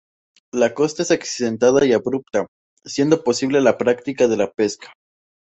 [0.51, 2.47] La costa es accidentada y abrupta,
[2.83, 4.91] siendo posible la práctica de la pesca.